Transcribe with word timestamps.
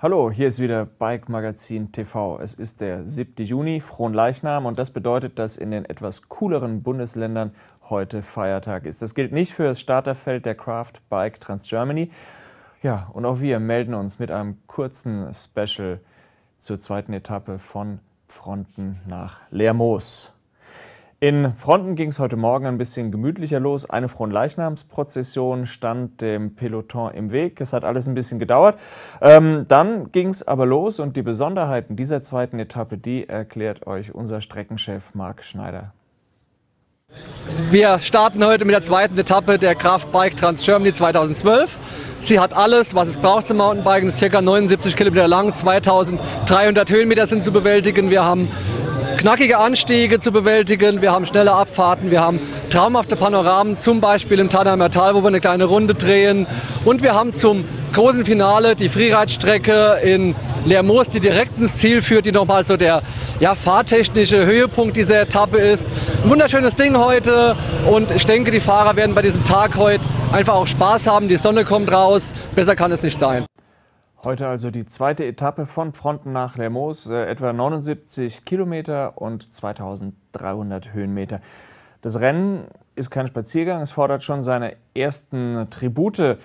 Hallo, 0.00 0.30
hier 0.30 0.46
ist 0.46 0.60
wieder 0.60 0.86
Bike 0.86 1.28
Magazin 1.28 1.90
TV. 1.90 2.38
Es 2.38 2.54
ist 2.54 2.80
der 2.80 3.04
7. 3.04 3.44
Juni, 3.44 3.80
Frohen 3.80 4.14
Leichnam 4.14 4.64
und 4.64 4.78
das 4.78 4.92
bedeutet, 4.92 5.40
dass 5.40 5.56
in 5.56 5.72
den 5.72 5.84
etwas 5.84 6.28
cooleren 6.28 6.84
Bundesländern 6.84 7.52
heute 7.90 8.22
Feiertag 8.22 8.86
ist. 8.86 9.02
Das 9.02 9.16
gilt 9.16 9.32
nicht 9.32 9.52
für 9.52 9.64
das 9.64 9.80
Starterfeld 9.80 10.46
der 10.46 10.54
Craft 10.54 10.92
Bike 11.10 11.40
Trans 11.40 11.68
Germany. 11.68 12.12
Ja, 12.80 13.10
und 13.12 13.26
auch 13.26 13.40
wir 13.40 13.58
melden 13.58 13.94
uns 13.94 14.20
mit 14.20 14.30
einem 14.30 14.58
kurzen 14.68 15.34
Special 15.34 15.98
zur 16.60 16.78
zweiten 16.78 17.12
Etappe 17.12 17.58
von 17.58 17.98
Fronten 18.28 19.00
nach 19.04 19.40
Lermoos. 19.50 20.32
In 21.20 21.52
Fronten 21.56 21.96
ging 21.96 22.10
es 22.10 22.20
heute 22.20 22.36
Morgen 22.36 22.64
ein 22.66 22.78
bisschen 22.78 23.10
gemütlicher 23.10 23.58
los. 23.58 23.90
Eine 23.90 24.08
Fronleichnamsprozession 24.08 25.66
stand 25.66 26.20
dem 26.20 26.54
Peloton 26.54 27.12
im 27.12 27.32
Weg. 27.32 27.60
Es 27.60 27.72
hat 27.72 27.82
alles 27.82 28.06
ein 28.06 28.14
bisschen 28.14 28.38
gedauert. 28.38 28.78
Ähm, 29.20 29.64
dann 29.66 30.12
ging 30.12 30.28
es 30.28 30.46
aber 30.46 30.64
los 30.64 31.00
und 31.00 31.16
die 31.16 31.22
Besonderheiten 31.22 31.96
dieser 31.96 32.22
zweiten 32.22 32.60
Etappe, 32.60 32.98
die 32.98 33.28
erklärt 33.28 33.88
euch 33.88 34.14
unser 34.14 34.40
Streckenchef 34.40 35.12
Marc 35.14 35.42
Schneider. 35.42 35.92
Wir 37.70 37.98
starten 37.98 38.44
heute 38.44 38.64
mit 38.64 38.76
der 38.76 38.82
zweiten 38.82 39.18
Etappe 39.18 39.58
der 39.58 39.74
Kraft 39.74 40.12
Bike 40.12 40.36
Trans 40.36 40.64
Germany 40.64 40.94
2012. 40.94 41.78
Sie 42.20 42.38
hat 42.38 42.54
alles, 42.54 42.94
was 42.94 43.08
es 43.08 43.16
braucht 43.16 43.48
zum 43.48 43.56
Mountainbiken. 43.56 44.08
Es 44.08 44.22
ist 44.22 44.30
ca. 44.30 44.40
79 44.40 44.94
Kilometer 44.94 45.26
lang, 45.26 45.52
2300 45.52 46.88
Höhenmeter 46.90 47.26
sind 47.26 47.42
zu 47.42 47.50
bewältigen. 47.50 48.10
Wir 48.10 48.24
haben 48.24 48.48
knackige 49.18 49.58
Anstiege 49.58 50.20
zu 50.20 50.30
bewältigen, 50.30 51.02
wir 51.02 51.10
haben 51.10 51.26
schnelle 51.26 51.52
Abfahrten, 51.52 52.12
wir 52.12 52.20
haben 52.20 52.38
traumhafte 52.70 53.16
Panoramen, 53.16 53.76
zum 53.76 54.00
Beispiel 54.00 54.38
im 54.38 54.48
Tannheimer 54.48 54.90
Tal, 54.90 55.14
wo 55.14 55.22
wir 55.22 55.26
eine 55.26 55.40
kleine 55.40 55.64
Runde 55.64 55.94
drehen. 55.94 56.46
Und 56.84 57.02
wir 57.02 57.14
haben 57.14 57.34
zum 57.34 57.64
großen 57.92 58.24
Finale 58.24 58.76
die 58.76 58.88
Freeride-Strecke 58.88 59.98
in 60.04 60.36
Lermoos, 60.64 61.08
die 61.08 61.18
direkt 61.18 61.58
ins 61.58 61.78
Ziel 61.78 62.00
führt, 62.00 62.26
die 62.26 62.32
nochmal 62.32 62.64
so 62.64 62.76
der 62.76 63.02
ja, 63.40 63.56
fahrtechnische 63.56 64.46
Höhepunkt 64.46 64.96
dieser 64.96 65.22
Etappe 65.22 65.58
ist. 65.58 65.88
Ein 66.22 66.30
wunderschönes 66.30 66.76
Ding 66.76 66.96
heute 66.96 67.56
und 67.90 68.12
ich 68.12 68.24
denke, 68.24 68.52
die 68.52 68.60
Fahrer 68.60 68.94
werden 68.94 69.16
bei 69.16 69.22
diesem 69.22 69.44
Tag 69.44 69.76
heute 69.76 70.04
einfach 70.30 70.54
auch 70.54 70.66
Spaß 70.66 71.08
haben. 71.08 71.26
Die 71.28 71.36
Sonne 71.36 71.64
kommt 71.64 71.90
raus, 71.90 72.32
besser 72.54 72.76
kann 72.76 72.92
es 72.92 73.02
nicht 73.02 73.18
sein. 73.18 73.44
Heute 74.24 74.48
also 74.48 74.72
die 74.72 74.84
zweite 74.84 75.24
Etappe 75.24 75.64
von 75.64 75.92
Fronten 75.92 76.32
nach 76.32 76.56
Lermoos, 76.56 77.08
äh, 77.08 77.26
etwa 77.26 77.52
79 77.52 78.44
Kilometer 78.44 79.12
und 79.14 79.54
2300 79.54 80.92
Höhenmeter. 80.92 81.40
Das 82.02 82.18
Rennen 82.18 82.64
ist 82.96 83.10
kein 83.10 83.28
Spaziergang, 83.28 83.80
es 83.80 83.92
fordert 83.92 84.24
schon 84.24 84.42
seine 84.42 84.74
ersten 84.92 85.68
Tribute. 85.70 86.38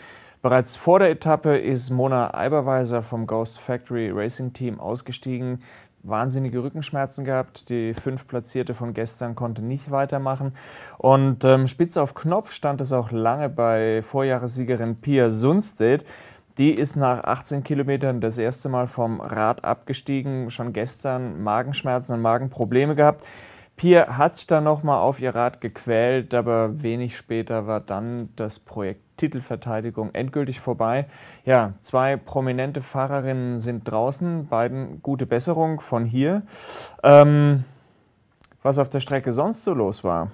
Bereits 0.44 0.76
vor 0.76 1.00
der 1.00 1.10
Etappe 1.10 1.58
ist 1.58 1.90
Mona 1.90 2.36
Eiberweiser 2.36 3.02
vom 3.02 3.26
Ghost 3.26 3.60
Factory 3.60 4.12
Racing 4.12 4.54
Team 4.54 4.80
ausgestiegen. 4.80 5.64
Wahnsinnige 6.04 6.62
Rückenschmerzen 6.62 7.26
gehabt. 7.26 7.70
Die 7.70 7.96
fünf 7.96 8.28
Platzierte 8.28 8.76
von 8.76 8.94
gestern 8.94 9.36
konnte 9.36 9.64
nicht 9.64 9.90
weitermachen. 9.90 10.54
Und 11.00 11.44
ähm, 11.44 11.68
spitz 11.68 11.98
auf 11.98 12.14
Knopf 12.14 12.52
stand 12.52 12.82
es 12.82 12.94
auch 12.94 13.12
lange 13.12 13.50
bei 13.50 14.04
Vorjahressiegerin 14.04 14.98
Pia 14.98 15.32
Sundstedt. 15.32 16.06
Die 16.58 16.72
ist 16.72 16.96
nach 16.96 17.24
18 17.24 17.64
Kilometern 17.64 18.22
das 18.22 18.38
erste 18.38 18.70
Mal 18.70 18.88
vom 18.88 19.22
Rad 19.22 19.64
abgestiegen, 19.64 20.52
schon 20.52 20.72
gestern 20.72 21.42
Magenschmerzen 21.42 22.14
und 22.14 22.22
Magenprobleme 22.22 22.96
gehabt. 22.96 23.26
Pia 23.76 24.18
hat 24.18 24.36
sich 24.36 24.46
dann 24.46 24.64
nochmal 24.64 25.00
auf 25.00 25.20
ihr 25.20 25.34
Rad 25.34 25.60
gequält, 25.62 26.36
aber 26.36 26.84
wenig 26.84 27.18
später 27.18 27.66
war 27.66 27.80
dann 27.80 28.30
das 28.36 28.60
Projekt 28.60 29.02
Titelverteidigung 29.18 30.14
endgültig 30.14 30.60
vorbei. 30.60 31.08
Ja, 31.44 31.74
zwei 31.82 32.18
prominente 32.18 32.82
Fahrerinnen 32.82 33.58
sind 33.58 33.90
draußen, 33.90 34.48
beiden 34.48 35.02
gute 35.02 35.26
Besserung 35.26 35.82
von 35.82 36.06
hier. 36.06 36.44
Ähm, 37.04 37.64
was 38.62 38.78
auf 38.78 38.90
der 38.90 39.00
Strecke 39.00 39.32
sonst 39.32 39.64
so 39.64 39.74
los 39.74 40.04
war, 40.04 40.32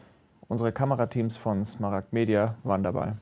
unsere 0.49 0.73
Kamerateams 0.73 1.37
von 1.37 1.63
Smaragd 1.63 2.11
Media 2.11 2.55
waren 2.63 2.83
dabei. 2.83 3.13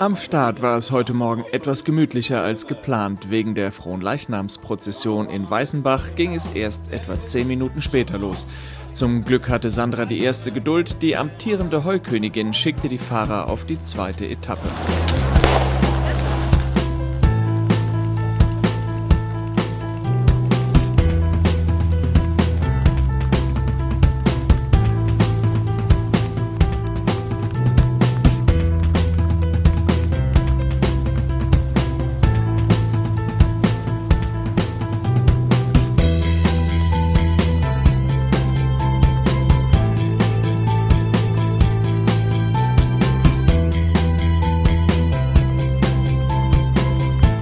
Am 0.00 0.16
Start 0.16 0.62
war 0.62 0.78
es 0.78 0.92
heute 0.92 1.12
Morgen 1.12 1.44
etwas 1.52 1.84
gemütlicher 1.84 2.42
als 2.42 2.66
geplant. 2.66 3.28
Wegen 3.28 3.54
der 3.54 3.70
Fronleichnamsprozession 3.70 5.28
in 5.28 5.50
Weißenbach 5.50 6.14
ging 6.14 6.34
es 6.34 6.46
erst 6.46 6.90
etwa 6.90 7.22
zehn 7.26 7.46
Minuten 7.46 7.82
später 7.82 8.16
los. 8.16 8.46
Zum 8.92 9.26
Glück 9.26 9.50
hatte 9.50 9.68
Sandra 9.68 10.06
die 10.06 10.20
erste 10.20 10.52
Geduld. 10.52 11.02
Die 11.02 11.18
amtierende 11.18 11.84
Heukönigin 11.84 12.54
schickte 12.54 12.88
die 12.88 12.96
Fahrer 12.96 13.50
auf 13.50 13.66
die 13.66 13.78
zweite 13.82 14.26
Etappe. 14.26 14.70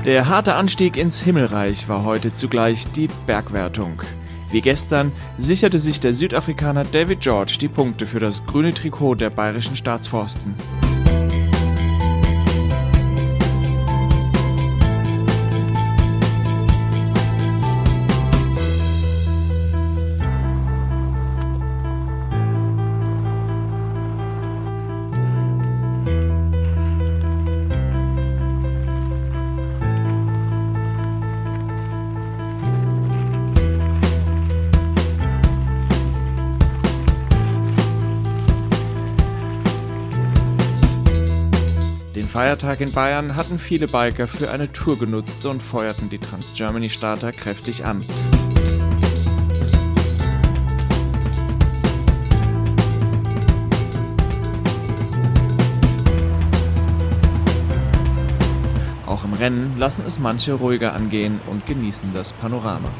Der 0.08 0.26
harte 0.26 0.54
Anstieg 0.54 0.96
ins 0.96 1.20
Himmelreich 1.20 1.86
war 1.86 2.02
heute 2.02 2.32
zugleich 2.32 2.90
die 2.92 3.08
Bergwertung. 3.26 4.00
Wie 4.50 4.62
gestern 4.62 5.12
sicherte 5.36 5.78
sich 5.78 6.00
der 6.00 6.14
Südafrikaner 6.14 6.84
David 6.84 7.20
George 7.20 7.58
die 7.60 7.68
Punkte 7.68 8.06
für 8.06 8.18
das 8.18 8.46
grüne 8.46 8.72
Trikot 8.72 9.16
der 9.16 9.28
bayerischen 9.28 9.76
Staatsforsten. 9.76 10.54
Den 42.28 42.32
Feiertag 42.32 42.82
in 42.82 42.92
Bayern 42.92 43.36
hatten 43.36 43.58
viele 43.58 43.88
Biker 43.88 44.26
für 44.26 44.50
eine 44.50 44.70
Tour 44.70 44.98
genutzt 44.98 45.46
und 45.46 45.62
feuerten 45.62 46.10
die 46.10 46.18
Trans-Germany-Starter 46.18 47.32
kräftig 47.32 47.86
an. 47.86 48.04
Auch 59.06 59.24
im 59.24 59.32
Rennen 59.32 59.78
lassen 59.78 60.02
es 60.06 60.18
manche 60.18 60.52
ruhiger 60.52 60.92
angehen 60.92 61.40
und 61.46 61.66
genießen 61.66 62.12
das 62.12 62.34
Panorama. 62.34 62.90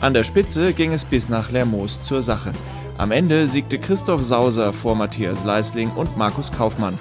An 0.00 0.14
der 0.14 0.22
Spitze 0.22 0.74
ging 0.74 0.92
es 0.92 1.04
bis 1.04 1.28
nach 1.28 1.50
Lermoos 1.50 2.04
zur 2.04 2.22
Sache. 2.22 2.52
Am 2.98 3.10
Ende 3.10 3.48
siegte 3.48 3.80
Christoph 3.80 4.22
Sauser 4.22 4.72
vor 4.72 4.94
Matthias 4.94 5.42
Leisling 5.42 5.90
und 5.90 6.16
Markus 6.16 6.52
Kaufmann. 6.52 6.96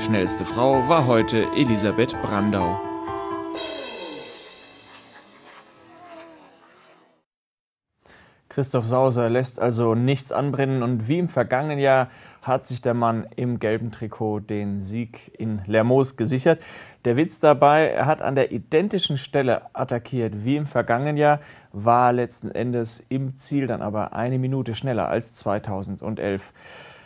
Schnellste 0.00 0.46
Frau 0.46 0.88
war 0.88 1.06
heute 1.06 1.46
Elisabeth 1.56 2.16
Brandau. 2.22 2.85
Christoph 8.56 8.86
Sauser 8.86 9.28
lässt 9.28 9.60
also 9.60 9.94
nichts 9.94 10.32
anbrennen 10.32 10.82
und 10.82 11.08
wie 11.08 11.18
im 11.18 11.28
vergangenen 11.28 11.78
Jahr 11.78 12.08
hat 12.40 12.64
sich 12.64 12.80
der 12.80 12.94
Mann 12.94 13.26
im 13.36 13.58
gelben 13.58 13.92
Trikot 13.92 14.40
den 14.40 14.80
Sieg 14.80 15.30
in 15.38 15.60
Lermoos 15.66 16.16
gesichert. 16.16 16.62
Der 17.04 17.18
Witz 17.18 17.38
dabei, 17.38 17.88
er 17.88 18.06
hat 18.06 18.22
an 18.22 18.34
der 18.34 18.52
identischen 18.52 19.18
Stelle 19.18 19.60
attackiert 19.74 20.46
wie 20.46 20.56
im 20.56 20.64
vergangenen 20.64 21.18
Jahr, 21.18 21.40
war 21.72 22.14
letzten 22.14 22.50
Endes 22.50 23.04
im 23.10 23.36
Ziel 23.36 23.66
dann 23.66 23.82
aber 23.82 24.14
eine 24.14 24.38
Minute 24.38 24.74
schneller 24.74 25.06
als 25.06 25.34
2011. 25.34 26.54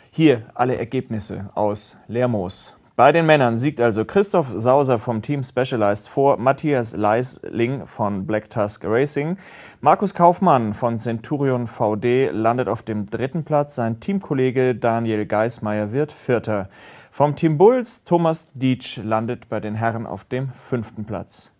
Hier 0.09 0.43
alle 0.53 0.77
Ergebnisse 0.77 1.49
aus 1.53 1.99
Lermoos. 2.07 2.80
Bei 3.01 3.11
den 3.11 3.25
Männern 3.25 3.57
siegt 3.57 3.81
also 3.81 4.05
Christoph 4.05 4.51
Sauser 4.53 4.99
vom 4.99 5.23
Team 5.23 5.41
Specialized 5.41 6.07
vor 6.07 6.37
Matthias 6.37 6.95
Leisling 6.95 7.87
von 7.87 8.27
Black 8.27 8.51
Tusk 8.51 8.85
Racing. 8.85 9.37
Markus 9.79 10.13
Kaufmann 10.13 10.75
von 10.75 10.99
Centurion 10.99 11.65
VD 11.65 12.29
landet 12.31 12.67
auf 12.67 12.83
dem 12.83 13.09
dritten 13.09 13.43
Platz. 13.43 13.73
Sein 13.73 13.99
Teamkollege 14.01 14.75
Daniel 14.75 15.25
Geismeier 15.25 15.91
wird 15.91 16.11
Vierter. 16.11 16.69
Vom 17.09 17.35
Team 17.35 17.57
Bulls 17.57 18.03
Thomas 18.03 18.51
Dietsch 18.53 18.97
landet 18.97 19.49
bei 19.49 19.59
den 19.59 19.73
Herren 19.73 20.05
auf 20.05 20.23
dem 20.23 20.49
fünften 20.49 21.03
Platz. 21.05 21.55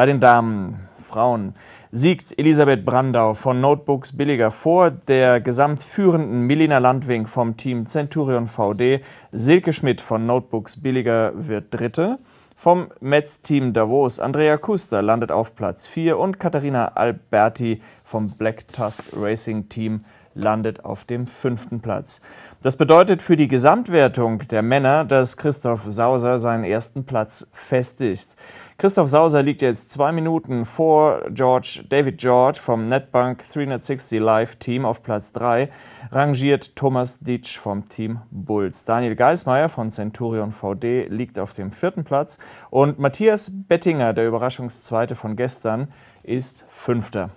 Bei 0.00 0.06
den 0.06 0.18
Damen, 0.18 0.88
Frauen, 0.96 1.54
siegt 1.92 2.38
Elisabeth 2.38 2.86
Brandau 2.86 3.34
von 3.34 3.60
Notebooks 3.60 4.16
Billiger 4.16 4.50
vor 4.50 4.90
der 4.90 5.42
gesamtführenden 5.42 6.46
Milena 6.46 6.78
Landwing 6.78 7.26
vom 7.26 7.58
Team 7.58 7.86
Centurion 7.86 8.46
VD. 8.46 9.02
Silke 9.30 9.74
Schmidt 9.74 10.00
von 10.00 10.24
Notebooks 10.24 10.82
Billiger 10.82 11.32
wird 11.34 11.66
Dritte. 11.74 12.18
Vom 12.56 12.86
Metz-Team 13.00 13.74
Davos 13.74 14.20
Andrea 14.20 14.56
Kuster 14.56 15.02
landet 15.02 15.30
auf 15.30 15.54
Platz 15.54 15.86
4 15.86 16.16
und 16.16 16.40
Katharina 16.40 16.92
Alberti 16.94 17.82
vom 18.02 18.30
Black 18.30 18.68
Tusk 18.68 19.04
Racing 19.14 19.68
Team 19.68 20.06
landet 20.32 20.82
auf 20.82 21.04
dem 21.04 21.26
fünften 21.26 21.80
Platz. 21.80 22.22
Das 22.62 22.76
bedeutet 22.76 23.20
für 23.20 23.36
die 23.36 23.48
Gesamtwertung 23.48 24.38
der 24.50 24.62
Männer, 24.62 25.04
dass 25.04 25.36
Christoph 25.36 25.84
Sauser 25.88 26.38
seinen 26.38 26.64
ersten 26.64 27.04
Platz 27.04 27.50
festigt. 27.52 28.36
Christoph 28.80 29.10
Sauser 29.10 29.42
liegt 29.42 29.60
jetzt 29.60 29.90
zwei 29.90 30.10
Minuten 30.10 30.64
vor 30.64 31.20
George, 31.32 31.84
David 31.90 32.16
George 32.16 32.58
vom 32.62 32.86
Netbank 32.86 33.46
360 33.46 34.18
Live 34.18 34.56
Team 34.56 34.86
auf 34.86 35.02
Platz 35.02 35.32
3, 35.32 35.68
rangiert 36.10 36.74
Thomas 36.76 37.20
Ditsch 37.20 37.58
vom 37.58 37.90
Team 37.90 38.22
Bulls. 38.30 38.86
Daniel 38.86 39.16
Geismeier 39.16 39.68
von 39.68 39.90
Centurion 39.90 40.50
VD 40.50 41.08
liegt 41.10 41.38
auf 41.38 41.52
dem 41.52 41.72
vierten 41.72 42.04
Platz 42.04 42.38
und 42.70 42.98
Matthias 42.98 43.52
Bettinger, 43.68 44.14
der 44.14 44.26
Überraschungszweite 44.26 45.14
von 45.14 45.36
gestern, 45.36 45.92
ist 46.22 46.64
Fünfter. 46.70 47.28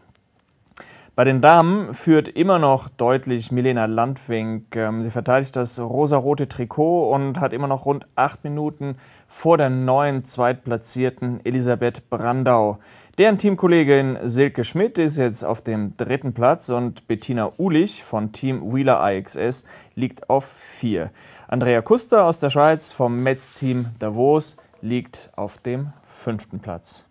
Bei 1.16 1.26
den 1.26 1.42
Damen 1.42 1.94
führt 1.94 2.28
immer 2.28 2.58
noch 2.58 2.90
deutlich 2.90 3.52
Milena 3.52 3.86
Landwink. 3.86 4.76
Ähm, 4.76 5.04
sie 5.04 5.12
verteidigt 5.12 5.56
das 5.56 5.80
rosarote 5.80 6.50
Trikot 6.50 7.14
und 7.14 7.40
hat 7.40 7.54
immer 7.54 7.68
noch 7.68 7.86
rund 7.86 8.08
acht 8.16 8.44
Minuten 8.44 8.98
vor 9.28 9.60
der 9.60 9.70
neuen 9.70 10.26
Zweitplatzierten 10.26 11.46
Elisabeth 11.46 12.10
Brandau. 12.10 12.80
Deren 13.20 13.38
Teamkollegin 13.38 14.18
Silke 14.24 14.64
Schmidt 14.64 14.98
ist 14.98 15.18
jetzt 15.18 15.44
auf 15.44 15.62
dem 15.62 15.96
dritten 15.98 16.34
Platz 16.34 16.70
und 16.70 17.08
Bettina 17.08 17.52
Ulich 17.60 18.04
von 18.04 18.32
Team 18.32 18.74
Wheeler 18.74 19.00
IXS 19.14 19.68
liegt 19.94 20.32
auf 20.32 20.46
vier. 20.46 21.12
Andrea 21.48 21.84
Kuster 21.84 22.26
aus 22.26 22.40
der 22.40 22.50
Schweiz 22.50 22.92
vom 22.92 23.22
Metz-Team 23.22 23.86
Davos 24.00 24.58
liegt 24.82 25.30
auf 25.36 25.60
dem 25.60 25.94
fünften 26.06 26.60
Platz. 26.60 27.06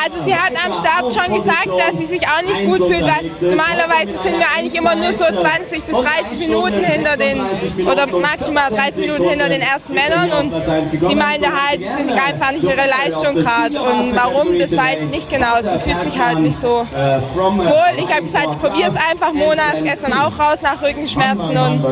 Also 0.02 0.22
sie 0.24 0.34
hat 0.34 0.52
am 0.64 0.72
Start 0.72 1.12
schon 1.12 1.34
gesagt, 1.34 1.68
dass 1.78 1.98
sie 1.98 2.04
sich 2.06 2.22
auch 2.26 2.42
nicht 2.42 2.64
gut 2.64 2.88
fühlt, 2.88 3.02
weil 3.02 3.30
normalerweise 3.40 4.16
sind 4.18 4.38
wir 4.38 4.46
eigentlich 4.56 4.74
immer 4.74 4.94
nur 4.94 5.12
so 5.12 5.24
20 5.24 5.84
bis 5.84 5.96
30 5.96 6.38
Minuten 6.38 6.84
hinter 6.84 7.16
den, 7.16 7.40
oder 7.86 8.06
maximal 8.06 8.70
30 8.70 8.98
Minuten 8.98 9.28
hinter 9.30 9.48
den 9.48 9.60
ersten 9.60 9.94
Männern 9.94 10.32
und 10.32 10.52
sie 11.00 11.14
meinte 11.14 11.48
halt, 11.48 11.82
sie 11.82 11.88
sind 11.88 12.12
einfach 12.12 12.52
nicht 12.52 12.64
ihre 12.64 12.86
Leistung 12.88 13.34
gerade 13.34 13.80
und 13.80 14.14
warum, 14.14 14.58
das 14.58 14.76
weiß 14.76 15.02
ich 15.04 15.10
nicht 15.10 15.30
genau, 15.30 15.60
sie 15.62 15.78
fühlt 15.78 16.00
sich 16.00 16.18
halt 16.18 16.38
nicht 16.40 16.56
so 16.56 16.86
wohl. 16.92 17.94
Ich 17.96 18.10
habe 18.10 18.22
gesagt, 18.22 18.48
ich 18.52 18.58
probiere 18.58 18.90
es 18.90 18.96
einfach, 18.96 19.32
Mona 19.32 19.70
ist 19.74 19.84
gestern 19.84 20.12
auch 20.12 20.38
raus 20.38 20.62
nach 20.62 20.80
Rückenschmerzen 20.82 21.56
und 21.56 21.84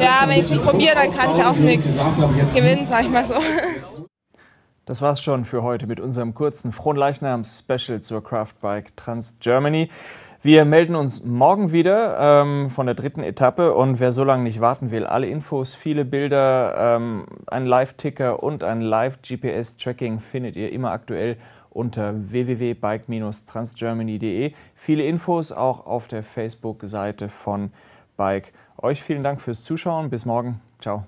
ja, 0.00 0.22
wenn 0.26 0.38
ich 0.38 0.46
es 0.46 0.50
nicht 0.50 0.64
probiere, 0.64 0.94
dann 0.94 1.14
kann 1.14 1.36
ich 1.36 1.44
auch 1.44 1.56
nichts 1.56 2.04
gewinnen, 2.54 2.86
sag 2.86 3.02
ich 3.02 3.10
mal 3.10 3.24
so. 3.24 3.34
Das 4.86 5.00
war's 5.00 5.22
schon 5.22 5.44
für 5.44 5.62
heute 5.62 5.86
mit 5.86 5.98
unserem 5.98 6.34
kurzen 6.34 6.72
Fronleichnams-Special 6.72 8.02
zur 8.02 8.22
Craftbike 8.22 8.94
Trans 8.96 9.38
Germany. 9.40 9.88
Wir 10.42 10.66
melden 10.66 10.94
uns 10.94 11.24
morgen 11.24 11.72
wieder 11.72 12.42
ähm, 12.42 12.68
von 12.68 12.84
der 12.84 12.94
dritten 12.94 13.22
Etappe 13.22 13.72
und 13.72 13.98
wer 13.98 14.12
so 14.12 14.24
lange 14.24 14.42
nicht 14.42 14.60
warten 14.60 14.90
will, 14.90 15.06
alle 15.06 15.26
Infos, 15.26 15.74
viele 15.74 16.04
Bilder, 16.04 16.96
ähm, 16.96 17.24
ein 17.46 17.64
Live-Ticker 17.64 18.42
und 18.42 18.62
ein 18.62 18.82
Live-GPS-Tracking 18.82 20.20
findet 20.20 20.56
ihr 20.56 20.70
immer 20.70 20.90
aktuell 20.90 21.38
unter 21.70 22.12
www.bike-transgermany.de. 22.30 24.52
Viele 24.74 25.04
Infos 25.04 25.50
auch 25.50 25.86
auf 25.86 26.08
der 26.08 26.22
Facebook-Seite 26.22 27.30
von 27.30 27.72
Bike. 28.18 28.52
Euch 28.76 29.02
vielen 29.02 29.22
Dank 29.22 29.40
fürs 29.40 29.64
Zuschauen. 29.64 30.10
Bis 30.10 30.26
morgen. 30.26 30.60
Ciao. 30.78 31.06